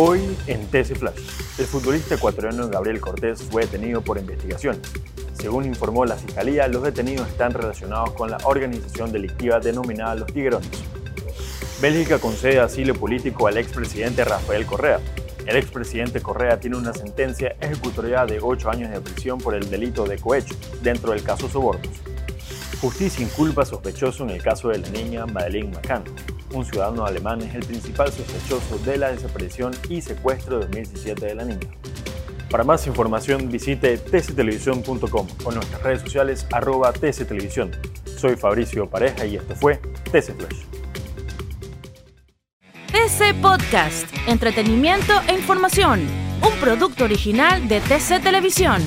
Hoy 0.00 0.38
en 0.46 0.64
TC 0.68 0.94
Flash, 0.96 1.18
el 1.58 1.66
futbolista 1.66 2.14
ecuatoriano 2.14 2.68
Gabriel 2.68 3.00
Cortés 3.00 3.42
fue 3.42 3.62
detenido 3.62 4.00
por 4.00 4.16
investigación. 4.16 4.80
Según 5.32 5.64
informó 5.64 6.04
la 6.04 6.14
Fiscalía, 6.14 6.68
los 6.68 6.84
detenidos 6.84 7.26
están 7.26 7.52
relacionados 7.52 8.12
con 8.12 8.30
la 8.30 8.36
organización 8.44 9.10
delictiva 9.10 9.58
denominada 9.58 10.14
Los 10.14 10.32
Tiguerones. 10.32 10.70
Bélgica 11.82 12.20
concede 12.20 12.60
asilo 12.60 12.94
político 12.94 13.48
al 13.48 13.56
expresidente 13.56 14.24
Rafael 14.24 14.66
Correa. 14.66 15.00
El 15.44 15.56
expresidente 15.56 16.22
Correa 16.22 16.60
tiene 16.60 16.76
una 16.76 16.94
sentencia 16.94 17.56
ejecutoria 17.60 18.24
de 18.24 18.38
8 18.40 18.70
años 18.70 18.92
de 18.92 19.00
prisión 19.00 19.38
por 19.38 19.56
el 19.56 19.68
delito 19.68 20.04
de 20.04 20.16
cohecho, 20.16 20.54
dentro 20.80 21.10
del 21.10 21.24
caso 21.24 21.48
Sobornos. 21.48 21.90
Justicia 22.80 23.24
inculpa 23.24 23.64
sospechoso 23.64 24.22
en 24.22 24.30
el 24.30 24.42
caso 24.44 24.68
de 24.68 24.78
la 24.78 24.90
niña 24.90 25.26
Madeleine 25.26 25.72
McCann. 25.72 26.04
Un 26.52 26.64
ciudadano 26.64 27.04
alemán 27.04 27.42
es 27.42 27.54
el 27.54 27.64
principal 27.64 28.10
sospechoso 28.10 28.78
de 28.78 28.96
la 28.96 29.12
desaparición 29.12 29.72
y 29.88 30.00
secuestro 30.00 30.58
de 30.58 30.66
2017 30.66 31.26
de 31.26 31.34
la 31.34 31.44
niña. 31.44 31.68
Para 32.50 32.64
más 32.64 32.86
información 32.86 33.50
visite 33.50 33.98
tctelevisión.com 33.98 35.26
o 35.44 35.52
nuestras 35.52 35.82
redes 35.82 36.00
sociales 36.00 36.46
arroba 36.50 36.92
tctelevisión. 36.92 37.70
Soy 38.16 38.36
Fabricio 38.36 38.88
Pareja 38.88 39.26
y 39.26 39.36
esto 39.36 39.54
fue 39.54 39.76
TC 40.10 40.34
Flash. 40.36 40.64
TC 42.90 43.34
Podcast, 43.42 44.06
entretenimiento 44.26 45.12
e 45.28 45.34
información, 45.34 46.00
un 46.42 46.60
producto 46.60 47.04
original 47.04 47.68
de 47.68 47.80
TC 47.80 48.22
Televisión. 48.22 48.82